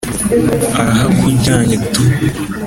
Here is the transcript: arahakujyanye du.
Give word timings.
arahakujyanye 0.79 1.75
du. 1.93 2.01